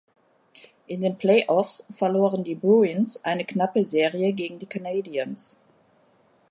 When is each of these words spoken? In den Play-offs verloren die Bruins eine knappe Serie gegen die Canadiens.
In 0.87 1.01
den 1.01 1.15
Play-offs 1.19 1.85
verloren 1.91 2.43
die 2.43 2.55
Bruins 2.55 3.23
eine 3.23 3.45
knappe 3.45 3.85
Serie 3.85 4.33
gegen 4.33 4.57
die 4.57 4.65
Canadiens. 4.65 5.61